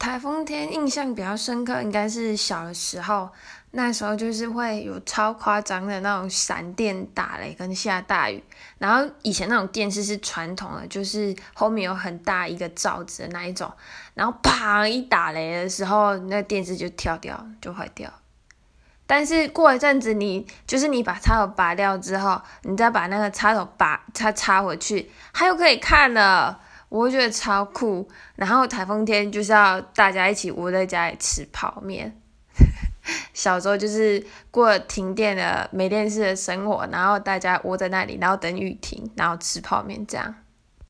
[0.00, 3.28] 台风天印象比较深刻，应该是小的时候，
[3.72, 8.42] 那时候就是会有超夸张的那种闪电打雷跟下大雨。
[8.78, 13.70] 然后以前那种电视是传统的，就是后面有很大一个罩子的那一种，
[14.14, 18.10] 然后啪一打雷的时候，那电视就跳掉，就坏掉。
[19.06, 26.58] 但是过一阵子，你就是你把插头拔掉之后，你再把那个插头拔插插回去，它又可以看了。
[26.90, 32.14] 我会觉得超酷，然后台风天就是要大家一起窝在家里吃泡面。
[33.32, 40.34] 小时候就是过停电的没电视的生活，然后大家窝在那里，然后等雨停，然后吃泡面这样。